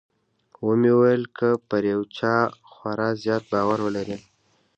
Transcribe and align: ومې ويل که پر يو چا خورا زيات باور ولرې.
ومې 0.67 0.93
ويل 0.99 1.23
که 1.37 1.49
پر 1.69 1.83
يو 1.93 2.01
چا 2.17 2.33
خورا 2.71 3.09
زيات 3.23 3.43
باور 3.51 3.79
ولرې. 3.83 4.17